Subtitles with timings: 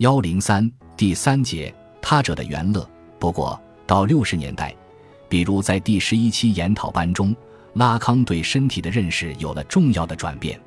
[0.00, 2.88] 幺零三第三节他者的原乐。
[3.18, 4.74] 不过到六十年代，
[5.28, 7.36] 比如在第十一期研讨班中，
[7.74, 10.58] 拉康对身体的认识有了重要的转变。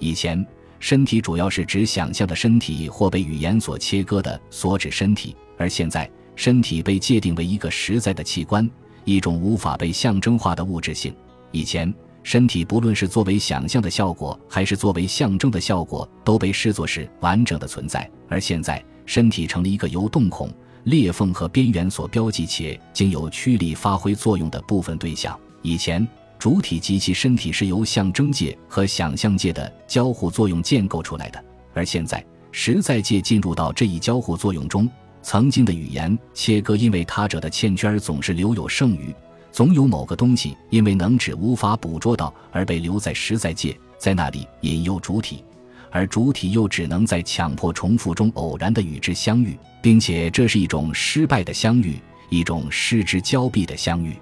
[0.00, 0.44] 以前，
[0.80, 8.68] 身体主要是指想象的身体或被语言所切割的所指身体，而现在，身体被界定为一个实在的器官，
[9.04, 11.14] 一种无法被象征化的物质性。
[11.52, 11.94] 以前。
[12.24, 18.10] 身体不论是作为想象的效果，还是作为象征的效果，都被视作是完整的存在。
[18.28, 20.50] 而现在，身体成了一个由洞孔、
[20.84, 25.38] 裂缝和边缘所标记且经由驱力发挥作用的部分对象。
[25.60, 26.06] 以前，
[26.38, 31.44] 主体及其身体是由象征界和想象界的交互作用建构出来的，
[31.74, 34.90] 而现在，实在界进入到这一交互作用中。
[35.20, 39.14] 曾经的语言切割，因为他者的欠缺而总是留有剩余。
[39.54, 45.44] 总有某个东西因为能指无法捕捉到而被留在实在界，在那里引诱主体，
[45.92, 54.16] 而主体又只能在强迫重复中偶然的与之相遇，并且这是一种失败的相遇，一种失之交臂的相遇。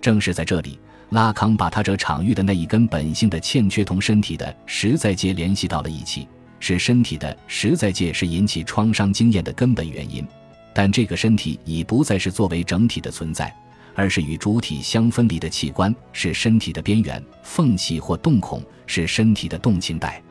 [0.00, 0.78] 正是在这里，
[1.10, 6.26] 拉康把他这场域的那一根本性的欠缺同身体的实在界联系到了一起，
[6.60, 10.26] 使身体的实在界是引起创伤经验的根本原因，
[10.72, 13.54] 但这个身体已不再是作为整体的存在。
[13.94, 20.22] 而是与主体相分离的器官，是身体的边缘、缝隙或洞孔，是身体的动静带。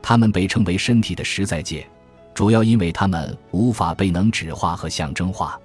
[0.00, 1.86] 它们被称为身体的实在界，
[2.34, 5.58] 主要因为它们无法被能指化和象征化。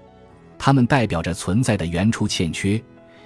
[0.60, 2.82] 它们代表着存在的原初欠缺，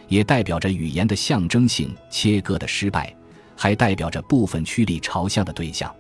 [0.08, 3.14] 也代表着语言的象征性切割的失败，
[3.56, 5.94] 还代表着部分驱力朝向的对象。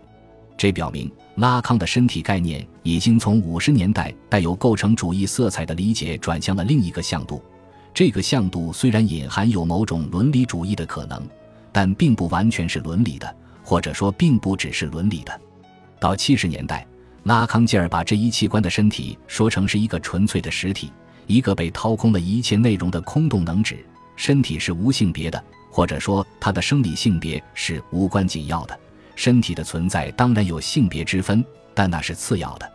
[0.57, 7.43] 这表明拉康的身体概念已经从五十年代带有构成主义色彩的理解转向了另一个向度。
[7.93, 11.21] 这个向度虽然隐含有某种伦理主义的可能，
[11.71, 15.41] 但并不完全是伦理的，或者说并不只是伦理的。
[15.99, 16.87] 到七十年代，
[17.23, 20.91] 拉康进而把这一器官的身体说成是一个纯粹的实体，
[21.27, 23.85] 一个被掏空了一切内容的空洞能指。
[24.15, 28.79] 身体是无性别的，或者说它的生理性别是无关紧要的。
[29.15, 32.71] 身体的存在当然有性别之分，但那是次要的。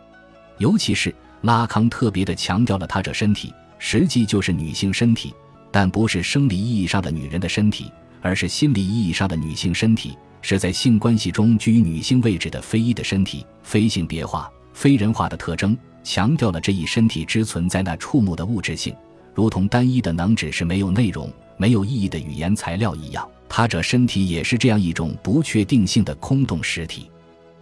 [0.57, 3.53] 尤其是拉康特别的强调了他这身体。
[3.79, 5.31] 实际就是女性身体，
[5.71, 18.95] 但不是生理意义上的女人的身体，而是心理意义上的女性身体，是在性关系中居于女性位置的非一的身体，非性别化、非人化的特征，强调了这一身体之存在那触目的物质性，
[19.35, 27.11] 如同单一的能指是没有内容、没有意义的语言材料一样，他者身体也是这样一种不确定性的空洞实体。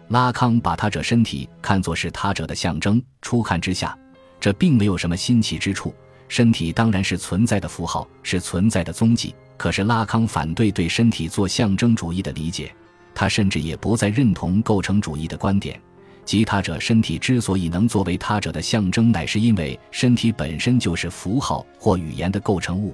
[0.10, 3.98] 拉康把他者身体看作是他者的象征，初看之下，
[4.40, 5.94] 这并没有什么新奇之处。
[6.28, 9.34] 身体当然是存在的符号，是存在的踪迹。
[9.58, 12.74] 可是拉康反对对身体做象征主义的理解，
[13.14, 15.80] 他甚至也不再认同构成主义的观点，
[16.26, 22.94] 即他者身体之所以能作为他者的象征，乃是因为身体本身就是符号或语言的构成物。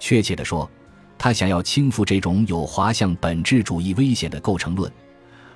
[0.00, 0.68] 确切地说，
[1.16, 4.90] 他想要倾覆这种有滑向本质主义危险的构成论，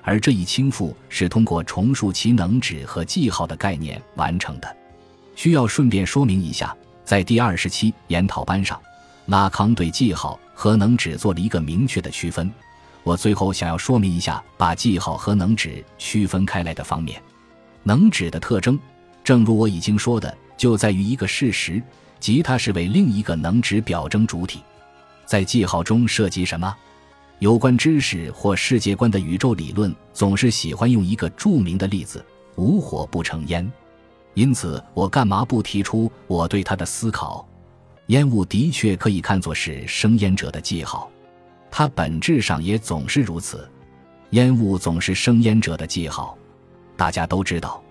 [0.01, 4.77] 而这一倾覆是通过重述其能指和记号的概念完成的。
[5.35, 6.75] 需要顺便说明一下。
[7.05, 8.79] 在第二十期研讨班上，
[9.25, 12.51] 拉康对记号和能指做了一个明确的区分。
[13.03, 17.19] 我最后想要说明一下，把记号和能指区分开来的方面。
[17.81, 18.77] 能指的特征，
[19.23, 21.81] 正如我已经说的，就在于一个事实，
[22.19, 24.59] 即它是为另一个能指表征主体。
[25.25, 26.75] 在记号中涉及什么？
[27.39, 32.23] 有关知识或世界观的宇宙理论，总是喜欢用一个著名的例子：
[32.55, 33.69] 无火不成烟。
[34.33, 37.47] 因此，我干嘛不提出我对它的思考？
[38.07, 41.09] 烟雾的确可以看作是生烟者的记号，
[41.71, 43.69] 它本质上也总是如此。
[44.31, 46.37] 烟雾总是生烟者的记号。
[46.97, 47.81] 大家都知道，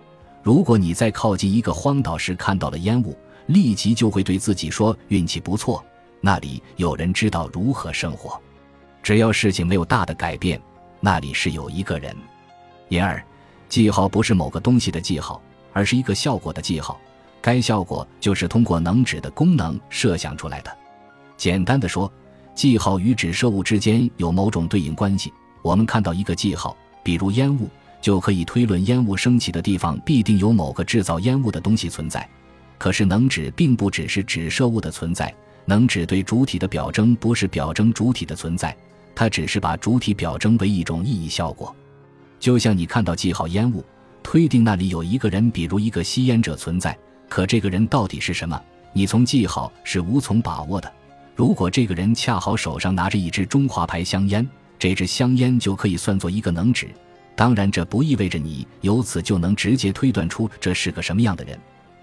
[0.42, 3.16] 如果你在靠近一个荒岛时看到了烟雾，
[3.46, 5.82] 立即就会对自己说运气不错，
[6.20, 8.38] 那里有人知道如何生活。
[9.08, 10.60] 只要事情没有大的改变，
[11.00, 12.14] 那里是有一个人。
[12.90, 13.24] 因而，
[13.66, 15.40] 记号不是某个东西的记号。
[15.72, 17.00] 而是一个效果的记号，
[17.40, 20.70] 该效果就是通过能指的功能设想出来的。
[21.38, 22.12] 简单的说，
[22.54, 25.32] 记号与指射物之间有某种对应关系。
[25.62, 27.66] 我们看到一个记号，比如烟雾，
[28.02, 32.28] 就可以推论烟雾升起的地方必定有某个制造烟雾的东西存在。
[32.76, 35.34] 可是能指并不只是指射物的存在，
[35.64, 38.76] 能指对主体的表征不是表征主体的存在，
[39.18, 41.74] 它只是把主体表征为一种意义效果。
[42.38, 43.84] 就像你看到记号烟雾。
[44.22, 46.96] 推定那里有一个人，比如一个吸烟者存在，
[47.28, 48.60] 可这个人到底是什么？
[48.92, 50.92] 你从记号是无从把握的。
[51.34, 54.48] 如果这个人恰好手上拿着一支中华牌香烟，
[54.78, 56.88] 这支香烟就可以算作一个能指。
[57.34, 61.58] 当然，这不意味着你由此就能直接推断出这是个什么样的人。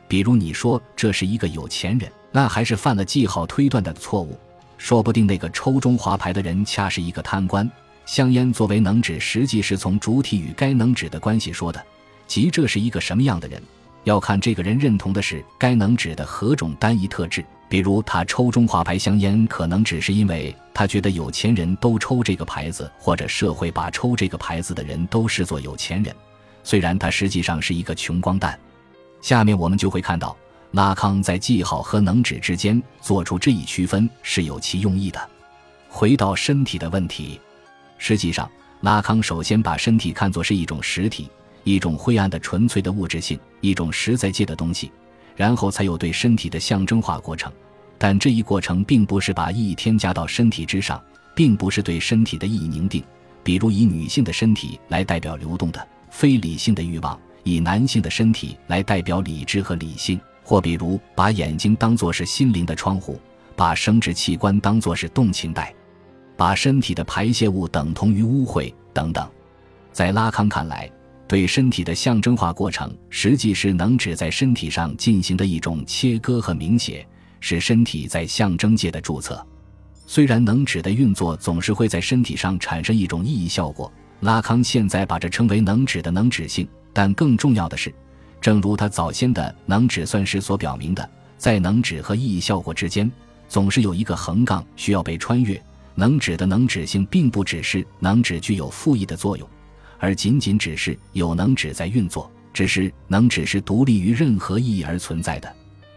[0.07, 4.37] 比如你说这是一个有钱人，那还是犯了记号推断的错误。
[4.85, 7.67] 说不定那个抽中华牌的人恰是一个贪官。
[8.05, 11.83] 香烟作为能指，实际是从主体与该能指的关系说的，
[12.27, 13.59] 即这是一个什么样的人，
[14.03, 17.43] 要看这个人认同的是该能指的何种单一特质。
[17.67, 26.15] 比如他抽中华牌香烟，可能只是因为他觉得有钱人都抽这个牌子，或者社会把抽这个牌子的人都视作有钱人，
[26.63, 28.55] 虽然他实际上是一个穷光蛋。
[29.19, 30.37] 下面我们就会看到，
[30.75, 35.29] 拉康在记号和能指之间做出这一区分是有其用意的。
[35.87, 37.39] 回到身体的问题。
[37.97, 38.51] 实际上，
[38.81, 41.29] 拉康首先把身体看作是一种实体，
[41.63, 44.91] 一种灰暗的纯粹的物质性，一种实在界的东西，
[45.33, 47.49] 然后才有对身体的象征化过程。
[47.97, 51.01] 但这一过程并不是把意义添加到身体之上，
[51.33, 53.01] 并不是对身体的意义凝定。
[53.45, 63.19] 比如，以女性的身体来代表流动的、非理性的欲望；以男性的身体来代表理智和理性；或比如，把眼睛当作是心灵的窗户，
[63.55, 65.73] 把生殖器官当作是动情带。
[66.37, 69.25] 把身体的排泄物等同于污秽等等，
[69.91, 70.91] 在拉康看来，
[71.27, 77.07] 对身体的象征化过程实际是能指在身体上进行的一种切割和明写，
[77.39, 79.41] 是身体在象征界的注册。
[80.05, 86.67] 虽然能指的运作总是会在身体上产生一种意义效果，拉康现在把这称为能指的能指性。
[86.93, 87.93] 但更重要的是，
[88.45, 93.11] 正如他早先的能指算式所表明的，在能指和意义效果之间，
[93.49, 95.59] 总是有一个横杠需要被穿越。
[95.95, 99.49] 能指的能指性，并不只是能指具有复义的作用，
[99.97, 102.31] 而仅仅只是有能指在运作。
[102.53, 105.51] 只是能指是独立于任何意义而存在的，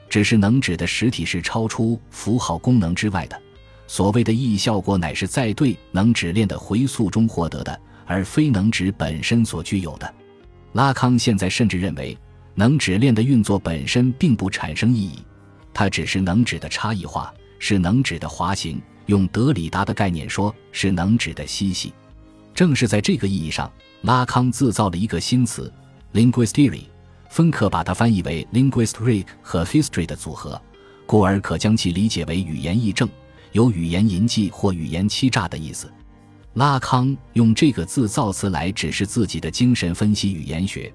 [0.08, 3.38] 只是能指的实体是超出符号功能之外的。
[3.86, 10.14] 所谓的意义效果，乃是在对能指链的回溯中获得的，而非能指本身所具有的。
[10.72, 12.16] 拉康现在甚至认为，
[12.58, 15.20] 能指链的运作本身并不产生意义，
[15.72, 18.82] 它只是能指的差异化，是能指的滑行。
[19.06, 21.92] 用德里达的概念说，是能指的嬉戏。
[22.52, 23.70] 正是在这个意义上，
[24.02, 25.72] 拉康制造了一个新词
[26.14, 26.82] “linguistiry”，
[27.30, 30.60] 芬克把它翻译为 “linguistric 和 “history” 的组合，
[31.06, 33.08] 故而可将其理解为语言议政，
[33.52, 35.88] 有语言淫迹或语言欺诈的意思。
[36.54, 40.92] 拉康用这个字造词来指示自己的精神分析语言学，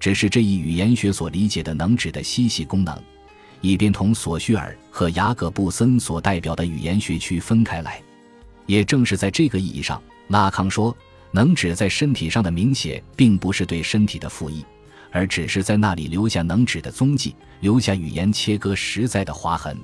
[0.00, 3.00] 只是这一语言学所理解的能指的嬉戏功能。
[3.60, 8.00] 以便同索绪尔和雅各布森所代表的语言学区分开来。
[8.64, 10.96] 也正是在这个意义上，拉康说，
[11.30, 14.64] 能指在身体上的明显，并不是对身体的复议，
[15.10, 19.76] 而只是在那里留下能指的踪迹，留下语言切割实在的划痕。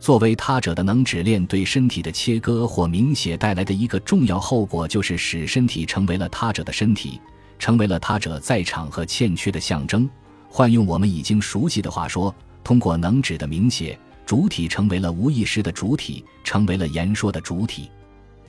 [0.00, 7.20] 作为他者的能指链对身体的切割或明显带来的一个重要后果，就是使身体成为了他者的身体，
[7.62, 10.10] 成为了他者在场和欠缺的象征。
[10.48, 12.34] 换用我们已经熟悉的话说。
[12.64, 17.88] 通过能指的明写，主体成为了无意识的主体，成为了言说的主体。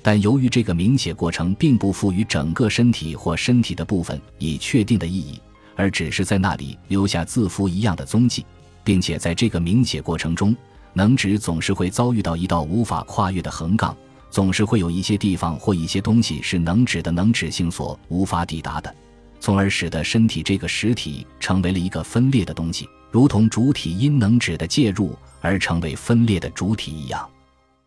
[0.02, 5.40] 但由于这个明写过程并不赋予整个身体或身体的部分以确定的意义，
[5.76, 8.46] 而只是在那里留下字符一样的踪迹，
[8.84, 10.56] 并且在这个明写过程中，
[10.94, 13.96] 能指总是会遭遇到一道无法跨越的横杠，
[14.34, 18.92] 总是会有一些地方或一些东西是能指的能指性所无法抵达的，
[19.40, 22.90] 从而使得身体这个实体成为了一个分裂的东西。
[23.12, 27.30] 如同主体因能指的介入而成为分裂的主体一样，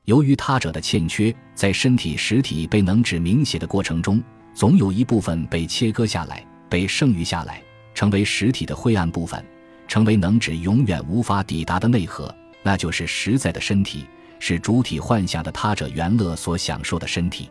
[0.05, 4.23] 由于他者的欠缺，在身体实体被能指明写的过程中，
[4.55, 7.61] 总有一部分被切割下来，被剩余下来，
[7.93, 9.45] 成为实体的灰暗部分，
[9.88, 14.07] 成为能指永远无法抵达的内核，那就是实在的身体，
[14.38, 17.50] 是主体幻想的他者原乐所享受的身体。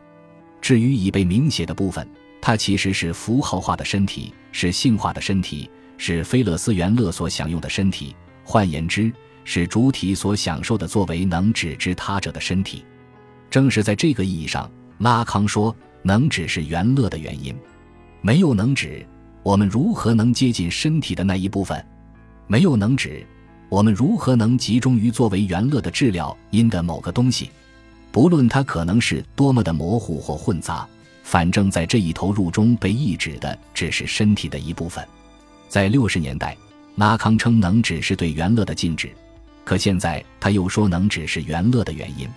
[0.61, 2.07] 至于已被明写的部分，
[2.41, 5.69] 它其实是符号化的身体，是性化的身体。
[5.97, 8.13] 是菲勒斯元乐所享用的身体，
[8.43, 9.09] 换言之，
[9.45, 12.83] 是主体所享受的作为能指之他者的身体。
[13.49, 17.55] 正是在这个意义上，拉康说，能指是元乐的原因。
[18.19, 19.07] 没有能指，
[19.41, 21.81] 我们如何能接近身体的那一部分？
[22.45, 23.25] 没有能指，
[23.69, 27.49] 我们如何能集中于作为元乐的治疗因的某个东西？
[28.11, 30.87] 不论它可能是多么的模糊或混杂，
[31.23, 35.05] 反正在这一投入中被抑制的只是身体的一部分。
[35.67, 36.55] 在六十年代，
[36.95, 39.11] 拉康称能指是对元乐的禁止，
[39.65, 42.29] 可现在他又说能指是元乐的原因。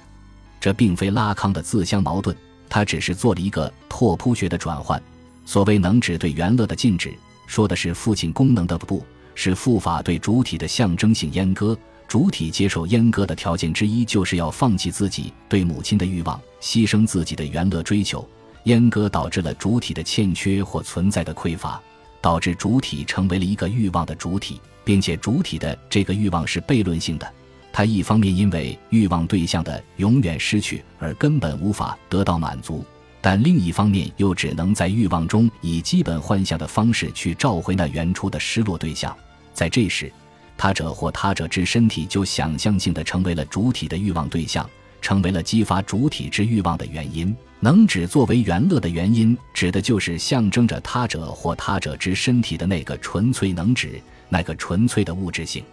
[0.58, 2.36] 这并非拉康的自相矛盾，
[2.68, 5.00] 他只是做了一个拓扑学的转换。
[5.44, 7.14] 所谓能指对元乐的禁止，
[7.46, 9.04] 说的是父亲功能的不，
[9.40, 11.78] 是父法对主体的象征性阉割。
[12.08, 18.28] 主体接受阉割的条件之一，就是要放弃自己对母亲的欲望，牺牲自己的原乐追求，
[18.64, 21.80] 阉割导致了主体的欠缺或存在的匮乏，
[22.20, 27.32] 导致主体成为了一个欲望的主体，并且主体的这个欲望是悖论性的。
[27.72, 32.84] 它一方面因为欲望对象的永远失去而根本无法得到满足，
[33.20, 39.16] 但另一方面又只能在欲望中以基本幻象的方式去召回那原初的失落对象。
[39.58, 40.08] 在这时，
[40.56, 44.64] 他者或他者之身体就想象性的成为了主体的欲望对象，
[45.02, 47.36] 成为了激发主体之欲望的原因。
[47.58, 55.64] 能指作为原乐的原因，指的就是象征着他者或他者之身体的那个纯粹能指，那个纯粹的物质性。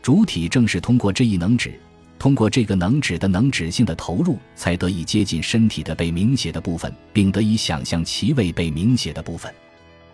[0.00, 1.78] 主体正是通过这一能指，
[2.18, 9.54] 通过这个能指的能指性的投入，才得以接近身体的被明写的部分，并得以想象其未被明写的部分。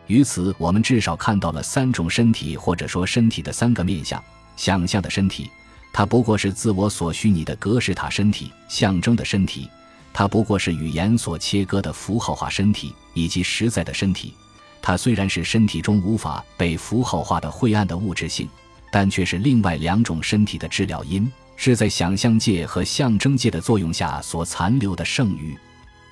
[0.06, 4.22] 于此，我们至少看到了三种身体，或者说身体的三个面相：
[4.56, 5.50] 想象的身体，
[5.92, 9.68] 它不过是自我所虚拟的格式塔身体；象征的身体，
[10.12, 14.34] 它不过是语言所切割的符号化身体；以及实在的身体，
[14.82, 18.46] 它虽然是身体中无法被符号化的晦暗的物质性，
[18.90, 25.56] 但却是另外两种身体的治疗因，是在想象界和象征界的作用下所残留的剩余。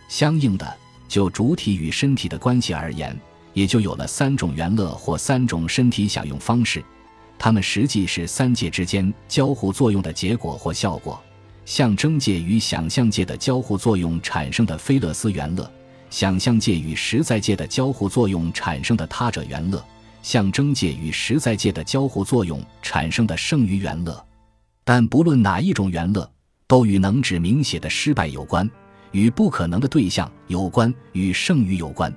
[0.09, 0.77] 相应的，
[1.09, 3.15] 就主体与身体的关系而言。
[3.53, 6.83] 也就有了三种元乐或三种身体享用方式，
[7.39, 11.21] 它们实际是三界之间交互作用的结果或效果。
[11.65, 15.71] 象征界与想象界的交互作用产生的菲勒斯元乐，
[16.11, 19.85] 想象界与实在界的交互作用产生的他者元乐，
[20.23, 24.25] 象征界与实在界的交互作用产生的剩余元乐。
[24.83, 26.29] 但不论哪一种元乐，
[26.67, 28.69] 都与能指明写的失败有关，
[29.13, 32.13] 与不可能的对象有关，与剩余有关。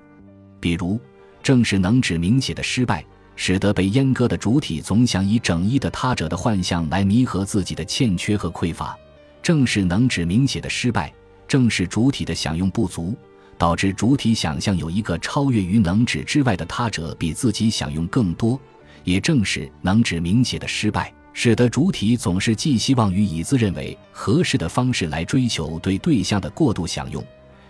[0.59, 0.99] 比如。
[1.45, 8.97] 正是能指明写的失败，使得被阉割的主体总想以整一的他者的幻象来弥合自己的欠缺和匮乏。
[9.43, 11.13] 正是能指明写的失败，
[11.47, 13.15] 正是主体的享用不足，
[13.59, 18.59] 导致主体想象有一个超越于能指之外的他者比自己享用更多。
[19.03, 27.23] 也正是能指明写的失败，使得主体总是寄希望于以自认为合适的方式来追求对对象的过度享用，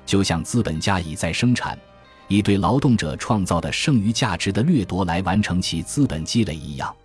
[0.05, 1.77] 就像资本家以在生产。
[2.27, 6.95] 以对劳动者创造的剩余价值的掠夺来完成其资本积累一样。